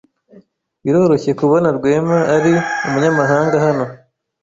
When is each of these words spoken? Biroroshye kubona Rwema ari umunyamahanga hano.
Biroroshye 0.83 1.31
kubona 1.39 1.67
Rwema 1.77 2.17
ari 2.35 2.53
umunyamahanga 2.87 3.55
hano. 3.65 3.85